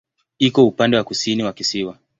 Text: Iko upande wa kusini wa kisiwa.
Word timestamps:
Iko 0.39 0.67
upande 0.67 0.97
wa 0.97 1.03
kusini 1.03 1.43
wa 1.43 1.53
kisiwa. 1.53 1.97